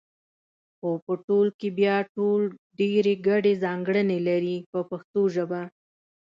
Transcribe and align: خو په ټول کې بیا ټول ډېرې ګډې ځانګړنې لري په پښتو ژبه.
خو 0.77 0.89
په 1.05 1.13
ټول 1.27 1.47
کې 1.59 1.69
بیا 1.79 1.95
ټول 2.15 2.39
ډېرې 2.79 3.13
ګډې 3.27 3.53
ځانګړنې 3.63 4.17
لري 4.27 4.55
په 4.71 4.79
پښتو 4.89 5.21
ژبه. 5.35 5.61